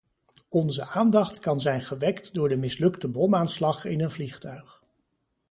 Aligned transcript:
Onze 0.49 0.85
aandacht 0.85 1.39
kan 1.39 1.61
zijn 1.61 1.81
gewekt 1.81 2.33
door 2.33 2.49
de 2.49 2.55
mislukte 2.57 3.09
bomaanslag 3.09 3.85
in 3.85 4.01
een 4.01 4.11
vliegtuig. 4.11 4.83